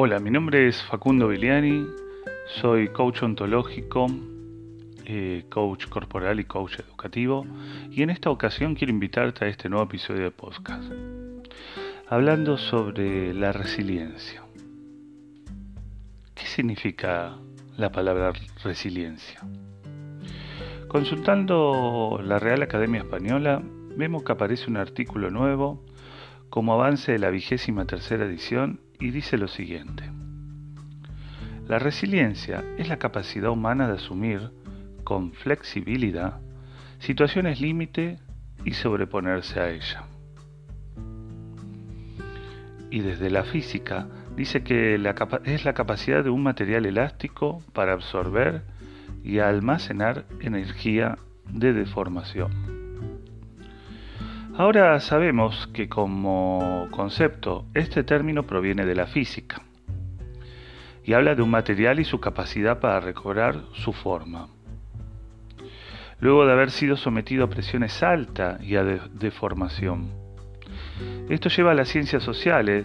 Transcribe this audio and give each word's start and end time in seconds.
Hola, 0.00 0.20
mi 0.20 0.30
nombre 0.30 0.68
es 0.68 0.80
Facundo 0.84 1.26
Viliani, 1.26 1.84
soy 2.60 2.86
coach 2.86 3.20
ontológico, 3.24 4.06
eh, 5.04 5.44
coach 5.48 5.88
corporal 5.88 6.38
y 6.38 6.44
coach 6.44 6.78
educativo 6.78 7.44
y 7.90 8.02
en 8.02 8.10
esta 8.10 8.30
ocasión 8.30 8.76
quiero 8.76 8.92
invitarte 8.92 9.44
a 9.44 9.48
este 9.48 9.68
nuevo 9.68 9.86
episodio 9.86 10.22
de 10.22 10.30
podcast, 10.30 10.92
hablando 12.08 12.58
sobre 12.58 13.34
la 13.34 13.50
resiliencia. 13.50 14.44
¿Qué 16.32 16.46
significa 16.46 17.36
la 17.76 17.90
palabra 17.90 18.32
resiliencia? 18.62 19.40
Consultando 20.86 22.20
la 22.22 22.38
Real 22.38 22.62
Academia 22.62 23.00
Española, 23.00 23.60
vemos 23.96 24.22
que 24.22 24.30
aparece 24.30 24.70
un 24.70 24.76
artículo 24.76 25.32
nuevo 25.32 25.84
como 26.50 26.72
avance 26.72 27.10
de 27.10 27.18
la 27.18 27.30
vigésima 27.30 27.84
tercera 27.84 28.26
edición 28.26 28.78
y 29.00 29.10
dice 29.10 29.38
lo 29.38 29.48
siguiente. 29.48 30.04
La 31.66 31.78
resiliencia 31.78 32.64
es 32.78 32.88
la 32.88 32.98
capacidad 32.98 33.50
humana 33.50 33.88
de 33.88 33.94
asumir 33.94 34.50
con 35.04 35.32
flexibilidad 35.32 36.40
situaciones 36.98 37.60
límite 37.60 38.18
y 38.64 38.72
sobreponerse 38.72 39.60
a 39.60 39.70
ella. 39.70 40.04
Y 42.90 43.00
desde 43.00 43.30
la 43.30 43.44
física 43.44 44.08
dice 44.36 44.62
que 44.62 44.94
es 45.44 45.64
la 45.64 45.74
capacidad 45.74 46.24
de 46.24 46.30
un 46.30 46.42
material 46.42 46.86
elástico 46.86 47.62
para 47.72 47.92
absorber 47.92 48.62
y 49.22 49.40
almacenar 49.40 50.24
energía 50.40 51.18
de 51.50 51.72
deformación. 51.72 52.77
Ahora 54.58 54.98
sabemos 54.98 55.68
que 55.68 55.88
como 55.88 56.88
concepto 56.90 57.66
este 57.74 58.02
término 58.02 58.42
proviene 58.42 58.84
de 58.86 58.96
la 58.96 59.06
física 59.06 59.62
y 61.04 61.12
habla 61.12 61.36
de 61.36 61.42
un 61.42 61.50
material 61.50 62.00
y 62.00 62.04
su 62.04 62.18
capacidad 62.18 62.80
para 62.80 62.98
recobrar 62.98 63.62
su 63.74 63.92
forma. 63.92 64.48
Luego 66.18 66.44
de 66.44 66.54
haber 66.54 66.72
sido 66.72 66.96
sometido 66.96 67.44
a 67.44 67.48
presiones 67.48 68.02
altas 68.02 68.60
y 68.60 68.74
a 68.74 68.82
deformación. 68.82 70.10
Esto 71.28 71.50
lleva 71.50 71.70
a 71.70 71.74
las 71.74 71.86
ciencias 71.86 72.24
sociales, 72.24 72.84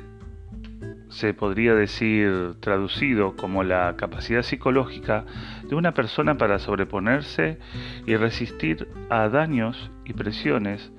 se 1.09 1.33
podría 1.33 1.73
decir 1.73 2.53
traducido 2.59 3.35
como 3.35 3.63
la 3.63 3.95
capacidad 3.95 4.44
psicológica 4.44 5.25
de 5.67 5.73
una 5.73 5.95
persona 5.95 6.38
para 6.38 6.59
sobreponerse 6.59 7.57
y 8.05 8.16
resistir 8.16 8.88
a 9.09 9.27
daños 9.27 9.89
y 10.05 10.13
presiones 10.13 10.91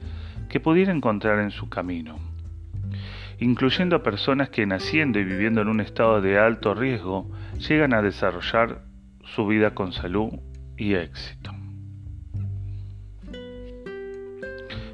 que 0.54 0.60
pudiera 0.60 0.92
encontrar 0.92 1.40
en 1.40 1.50
su 1.50 1.68
camino, 1.68 2.16
incluyendo 3.40 3.96
a 3.96 4.04
personas 4.04 4.50
que 4.50 4.66
naciendo 4.66 5.18
y 5.18 5.24
viviendo 5.24 5.62
en 5.62 5.66
un 5.66 5.80
estado 5.80 6.20
de 6.20 6.38
alto 6.38 6.74
riesgo 6.74 7.28
llegan 7.58 7.92
a 7.92 8.02
desarrollar 8.02 8.84
su 9.24 9.48
vida 9.48 9.74
con 9.74 9.92
salud 9.92 10.30
y 10.76 10.94
éxito. 10.94 11.50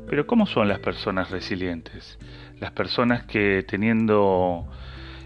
Pero 0.09 0.27
¿cómo 0.27 0.47
son 0.47 0.67
las 0.67 0.79
personas 0.79 1.31
resilientes? 1.31 2.19
Las 2.59 2.71
personas 2.71 3.25
que 3.25 3.63
teniendo 3.69 4.67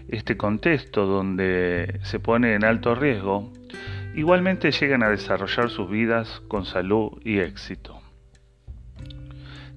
este 0.09 0.35
contexto 0.35 1.05
donde 1.05 2.01
se 2.03 2.19
pone 2.19 2.55
en 2.55 2.65
alto 2.65 2.93
riesgo, 2.93 3.53
igualmente 4.15 4.71
llegan 4.71 5.01
a 5.01 5.07
desarrollar 5.07 5.69
sus 5.69 5.89
vidas 5.89 6.41
con 6.49 6.65
salud 6.65 7.21
y 7.23 7.39
éxito. 7.39 8.01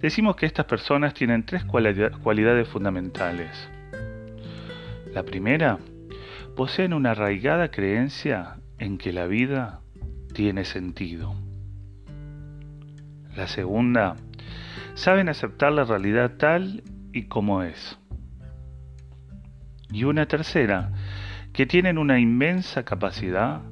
Decimos 0.01 0.37
que 0.37 0.47
estas 0.47 0.67
personas 0.67 1.13
tienen 1.15 1.45
tres 1.45 1.65
cualidades 1.65 2.69
fundamentales. 2.69 3.69
La 5.13 5.25
primera, 5.25 5.79
poseen 6.55 6.93
una 6.93 7.13
arraigada 7.13 7.71
creencia 7.71 8.57
en 8.79 8.99
que 8.99 9.13
la 9.13 9.27
vida 9.27 9.81
tiene 10.33 10.65
sentido. 10.65 11.35
La 13.37 13.49
segunda, 13.49 14.15
saben 14.95 15.29
aceptar 15.29 15.73
la 15.73 15.85
realidad 15.85 16.37
tal 16.37 16.83
y 17.13 17.25
como 17.25 17.63
es. 17.65 17.99
Y 19.91 20.05
una 20.05 20.27
tercera, 20.27 20.93
que 21.53 21.67
tienen 21.67 21.99
una 21.99 22.21
inmensa 22.21 22.85
capacidad 22.85 23.63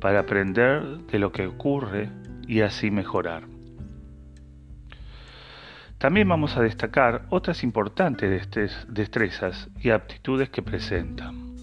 para 0.00 0.20
aprender 0.20 0.82
de 1.10 1.18
lo 1.18 1.32
que 1.32 1.46
ocurre 1.46 2.08
y 2.46 2.60
así 2.62 2.90
mejorar. 2.90 3.55
También 5.98 6.28
vamos 6.28 6.56
a 6.58 6.62
destacar 6.62 7.22
otras 7.30 7.62
importantes 7.62 8.50
destrezas 8.88 9.70
y 9.80 9.90
aptitudes 9.90 10.50
que 10.50 10.60
presentan. 10.60 11.56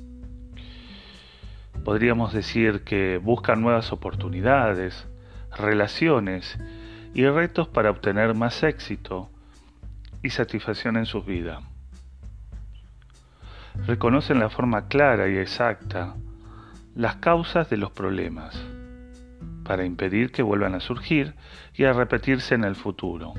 Podríamos 1.86 2.34
decir 2.34 2.84
que 2.84 3.20
buscan 3.20 3.62
nuevas 3.62 3.92
oportunidades, 3.92 5.08
relaciones 5.56 6.58
y 7.14 7.28
retos 7.28 7.68
para 7.68 7.92
obtener 7.92 8.34
más 8.34 8.64
éxito 8.64 9.30
y 10.24 10.32
satisfacción 10.32 10.98
en 10.98 11.06
sus 11.06 11.26
vidas. 11.26 11.62
Reconocen 13.86 14.40
la 14.40 14.50
forma 14.50 14.88
clara 14.88 15.30
y 15.30 15.38
exacta 15.38 16.16
las 16.96 17.18
causas 17.18 17.70
de 17.70 17.78
los 17.78 17.92
problemas 17.92 18.60
para 19.64 19.86
impedir 19.86 20.32
que 20.32 20.42
vuelvan 20.42 20.74
a 20.74 20.80
surgir 20.80 21.36
y 21.76 21.84
a 21.84 21.94
repetirse 21.94 22.56
en 22.56 22.64
el 22.64 22.76
futuro. 22.76 23.34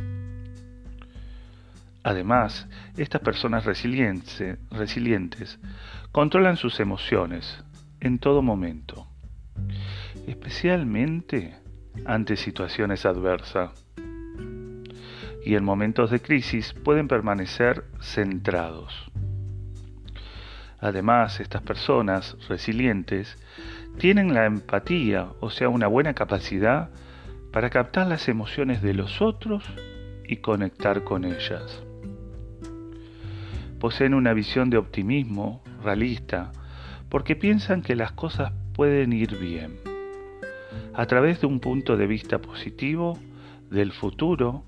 Además, 2.04 2.68
estas 2.98 3.22
personas 3.22 3.64
resilientes, 3.64 5.58
controlan 6.12 6.58
sus 6.58 6.78
emociones 6.78 7.64
en 7.98 8.18
todo 8.18 8.42
momento, 8.42 9.08
especialmente 10.26 11.56
ante 12.04 12.36
situaciones 12.36 13.06
adversas. 13.06 13.70
Y 15.46 15.54
en 15.54 15.64
momentos 15.64 16.10
de 16.10 16.20
crisis 16.20 16.74
pueden 16.74 17.08
permanecer 17.08 17.84
centrados. 18.02 19.10
Además, 20.80 21.40
estas 21.40 21.62
personas 21.62 22.36
resilientes 22.50 23.38
tienen 23.96 24.34
la 24.34 24.44
empatía, 24.44 25.28
o 25.40 25.48
sea, 25.48 25.70
una 25.70 25.86
buena 25.86 26.12
capacidad 26.12 26.90
para 27.50 27.70
captar 27.70 28.08
las 28.08 28.28
emociones 28.28 28.82
de 28.82 28.92
los 28.92 29.22
otros 29.22 29.64
y 30.28 30.36
conectar 30.36 31.02
con 31.04 31.24
ellas 31.24 31.82
poseen 33.84 34.14
una 34.14 34.32
visión 34.32 34.70
de 34.70 34.78
optimismo 34.78 35.62
realista 35.82 36.52
porque 37.10 37.36
piensan 37.36 37.82
que 37.82 37.94
las 37.94 38.12
cosas 38.12 38.50
pueden 38.72 39.12
ir 39.12 39.38
bien. 39.38 39.76
A 40.94 41.04
través 41.04 41.42
de 41.42 41.46
un 41.46 41.60
punto 41.60 41.98
de 41.98 42.06
vista 42.06 42.38
positivo 42.38 43.18
del 43.70 43.92
futuro 43.92 44.64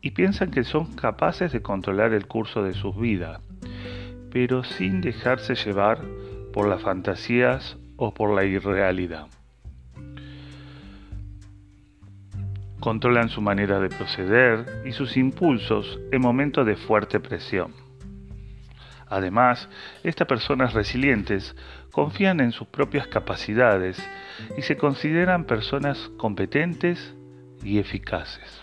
y 0.00 0.12
piensan 0.12 0.52
que 0.52 0.62
son 0.62 0.94
capaces 0.94 1.50
de 1.50 1.60
controlar 1.60 2.12
el 2.12 2.28
curso 2.28 2.62
de 2.62 2.72
sus 2.72 2.96
vidas, 2.96 3.40
pero 4.30 4.62
sin 4.62 5.00
dejarse 5.00 5.56
llevar 5.56 5.98
por 6.52 6.68
las 6.68 6.82
fantasías 6.82 7.76
o 7.96 8.14
por 8.14 8.32
la 8.32 8.44
irrealidad. 8.44 9.26
Controlan 12.78 13.28
su 13.28 13.40
manera 13.40 13.80
de 13.80 13.88
proceder 13.88 14.84
y 14.86 14.92
sus 14.92 15.16
impulsos 15.16 15.98
en 16.12 16.20
momentos 16.22 16.64
de 16.64 16.76
fuerte 16.76 17.18
presión. 17.18 17.81
Además, 19.12 19.68
estas 20.04 20.26
personas 20.26 20.72
resilientes 20.72 21.54
confían 21.90 22.40
en 22.40 22.50
sus 22.50 22.66
propias 22.68 23.08
capacidades 23.08 24.02
y 24.56 24.62
se 24.62 24.78
consideran 24.78 25.44
personas 25.44 26.10
competentes 26.16 27.14
y 27.62 27.78
eficaces. 27.78 28.62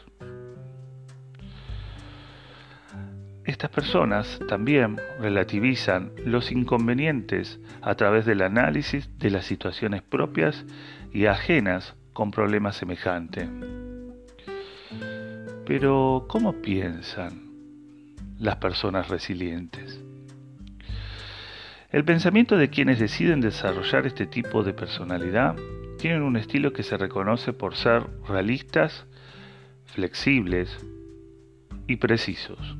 Estas 3.46 3.70
personas 3.70 4.40
también 4.48 5.00
relativizan 5.20 6.14
los 6.26 6.52
inconvenientes 6.52 7.60
a 7.84 7.94
través 7.94 8.26
del 8.26 8.42
análisis 8.42 9.08
de 9.20 9.30
las 9.30 9.46
situaciones 9.46 10.02
propias 10.02 10.66
y 11.14 11.28
ajenas 11.28 11.96
con 12.14 12.32
problemas 12.32 12.76
semejantes. 12.76 13.48
Pero, 15.68 16.26
¿cómo 16.28 16.54
piensan 16.54 17.52
las 18.40 18.56
personas 18.56 19.10
resilientes? 19.10 20.09
El 21.92 22.06
pensamiento 22.06 22.56
de 22.56 22.70
quienes 22.70 23.00
deciden 23.00 23.42
desarrollar 23.42 24.06
este 24.06 24.28
tipo 24.28 24.62
de 24.62 24.74
personalidad 24.74 25.56
tienen 25.98 26.22
un 26.22 26.38
estilo 26.38 26.72
que 26.72 26.84
se 26.84 26.98
reconoce 26.98 27.52
por 27.52 27.76
ser 27.76 28.04
realistas, 28.28 29.08
flexibles 29.86 30.70
y 31.88 31.96
precisos. 31.96 32.78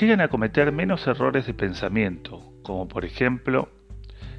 Llegan 0.00 0.22
a 0.22 0.28
cometer 0.28 0.72
menos 0.72 1.06
errores 1.06 1.46
de 1.46 1.52
pensamiento, 1.52 2.40
como 2.62 2.88
por 2.88 3.04
ejemplo 3.04 3.68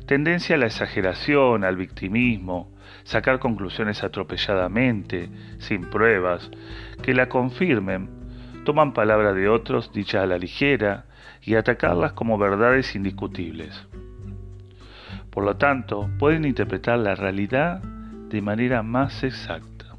tendencia 0.08 0.56
a 0.56 0.58
la 0.58 0.66
exageración, 0.66 1.64
al 1.64 1.78
victimismo, 1.78 2.74
sacar 3.04 3.38
conclusiones 3.38 4.04
atropelladamente, 4.04 5.30
sin 5.60 5.88
pruebas, 5.92 6.50
que 7.04 7.14
la 7.14 7.30
confirmen, 7.30 8.10
toman 8.66 8.94
palabra 8.94 9.34
de 9.34 9.50
otros 9.50 9.94
dicha 9.94 10.24
a 10.24 10.26
la 10.26 10.40
ligera 10.40 11.06
y 11.42 11.56
atacarlas 11.56 12.14
como 12.14 12.38
verdades 12.38 12.96
indiscutibles. 12.96 13.88
Por 15.30 15.46
lo 15.46 15.58
tanto, 15.58 16.10
pueden 16.20 16.46
interpretar 16.46 17.00
la 17.00 17.16
realidad 17.16 17.82
de 17.82 18.42
manera 18.42 18.84
más 18.84 19.24
exacta. 19.24 19.96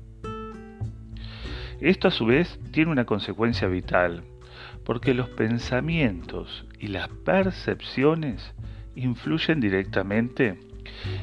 Esto 1.80 2.08
a 2.08 2.12
su 2.12 2.26
vez 2.26 2.60
tiene 2.70 2.92
una 2.92 3.06
consecuencia 3.06 3.66
vital, 3.66 4.22
porque 4.84 5.14
los 5.14 5.28
pensamientos 5.30 6.66
y 6.78 6.88
las 6.88 7.08
percepciones 7.08 8.54
influyen 8.94 9.60
directamente 9.60 10.60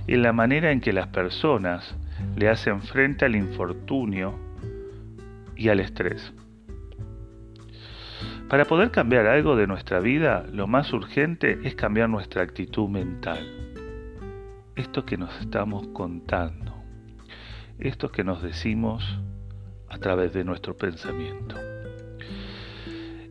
en 0.07 0.21
la 0.21 0.33
manera 0.33 0.71
en 0.71 0.81
que 0.81 0.93
las 0.93 1.07
personas 1.07 1.95
le 2.35 2.49
hacen 2.49 2.81
frente 2.81 3.25
al 3.25 3.35
infortunio 3.35 4.37
y 5.55 5.69
al 5.69 5.79
estrés. 5.79 6.33
Para 8.49 8.65
poder 8.65 8.89
cambiar 8.89 9.27
algo 9.27 9.55
de 9.55 9.67
nuestra 9.67 9.99
vida, 9.99 10.43
lo 10.51 10.65
más 10.65 10.91
urgente 10.91 11.59
es 11.65 11.75
cambiar 11.75 12.09
nuestra 12.09 12.41
actitud 12.41 12.89
mental. 12.89 13.37
Esto 14.75 15.05
que 15.05 15.17
nos 15.17 15.39
estamos 15.39 15.87
contando, 15.89 16.73
esto 17.77 18.11
que 18.11 18.23
nos 18.23 18.41
decimos 18.41 19.19
a 19.87 19.99
través 19.99 20.33
de 20.33 20.43
nuestro 20.43 20.75
pensamiento. 20.75 21.55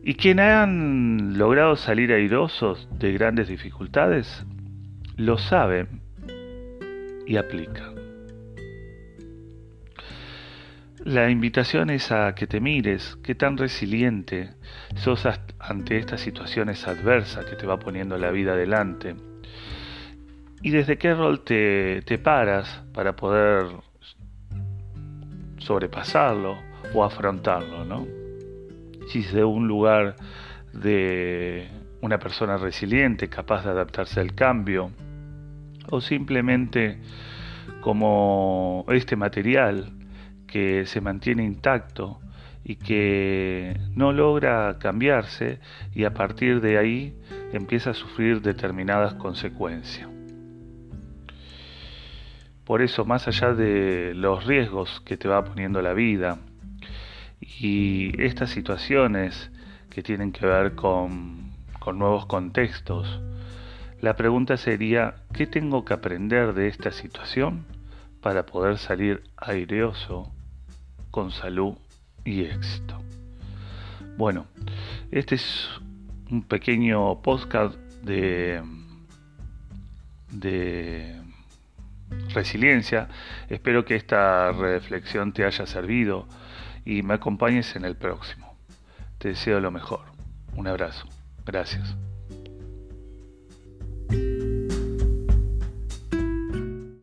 Y 0.05 0.13
quienes 0.13 0.53
han 0.53 1.37
logrado 1.37 1.75
salir 1.75 2.13
airosos 2.13 2.87
de 2.97 3.11
grandes 3.11 3.49
dificultades, 3.49 4.45
lo 5.17 5.37
saben 5.37 6.01
y 7.27 7.35
aplican. 7.35 7.98
La 11.05 11.29
invitación 11.29 11.89
es 11.89 12.11
a 12.11 12.35
que 12.35 12.45
te 12.45 12.59
mires 12.59 13.17
qué 13.23 13.33
tan 13.33 13.57
resiliente 13.57 14.49
sos 14.95 15.25
ante 15.57 15.97
estas 15.97 16.19
situaciones 16.19 16.85
adversas 16.87 17.45
que 17.45 17.55
te 17.55 17.65
va 17.65 17.79
poniendo 17.79 18.17
la 18.17 18.31
vida 18.31 18.51
adelante. 18.51 19.15
Y 20.61 20.71
desde 20.71 20.97
qué 20.97 21.13
rol 21.13 21.45
te, 21.45 22.01
te 22.01 22.17
paras 22.17 22.83
para 22.93 23.15
poder 23.15 23.67
sobrepasarlo 25.59 26.57
o 26.93 27.03
afrontarlo, 27.05 27.85
¿no? 27.85 28.05
Si 29.07 29.19
es 29.19 29.31
de 29.31 29.45
un 29.45 29.69
lugar 29.69 30.17
de 30.73 31.69
una 32.01 32.19
persona 32.19 32.57
resiliente, 32.57 33.29
capaz 33.29 33.63
de 33.63 33.69
adaptarse 33.69 34.19
al 34.19 34.35
cambio, 34.35 34.91
o 35.89 36.01
simplemente 36.01 36.99
como 37.79 38.85
este 38.89 39.15
material 39.15 39.93
que 40.51 40.85
se 40.85 41.01
mantiene 41.01 41.43
intacto 41.43 42.19
y 42.63 42.75
que 42.75 43.79
no 43.95 44.11
logra 44.11 44.77
cambiarse 44.79 45.59
y 45.93 46.03
a 46.03 46.13
partir 46.13 46.61
de 46.61 46.77
ahí 46.77 47.15
empieza 47.53 47.91
a 47.91 47.93
sufrir 47.93 48.41
determinadas 48.41 49.13
consecuencias. 49.15 50.09
Por 52.63 52.83
eso, 52.83 53.05
más 53.05 53.27
allá 53.27 53.53
de 53.53 54.13
los 54.13 54.45
riesgos 54.45 55.01
que 55.01 55.17
te 55.17 55.27
va 55.27 55.43
poniendo 55.43 55.81
la 55.81 55.93
vida 55.93 56.37
y 57.41 58.21
estas 58.21 58.51
situaciones 58.51 59.51
que 59.89 60.03
tienen 60.03 60.31
que 60.31 60.45
ver 60.45 60.75
con, 60.75 61.51
con 61.79 61.97
nuevos 61.97 62.27
contextos, 62.27 63.21
la 64.01 64.15
pregunta 64.15 64.55
sería, 64.57 65.15
¿qué 65.33 65.47
tengo 65.47 65.83
que 65.83 65.95
aprender 65.95 66.53
de 66.53 66.67
esta 66.67 66.91
situación 66.91 67.65
para 68.21 68.45
poder 68.45 68.77
salir 68.77 69.23
aireoso 69.35 70.31
con 71.11 71.31
salud 71.31 71.75
y 72.23 72.41
éxito. 72.41 72.99
Bueno, 74.17 74.45
este 75.11 75.35
es 75.35 75.69
un 76.29 76.43
pequeño 76.43 77.21
podcast 77.21 77.75
de, 78.03 78.61
de 80.31 81.21
resiliencia. 82.33 83.07
Espero 83.49 83.85
que 83.85 83.95
esta 83.95 84.51
reflexión 84.51 85.33
te 85.33 85.45
haya 85.45 85.65
servido 85.65 86.27
y 86.85 87.03
me 87.03 87.15
acompañes 87.15 87.75
en 87.75 87.85
el 87.85 87.95
próximo. 87.95 88.55
Te 89.17 89.29
deseo 89.29 89.59
lo 89.59 89.71
mejor. 89.71 90.01
Un 90.55 90.67
abrazo. 90.67 91.07
Gracias. 91.45 91.95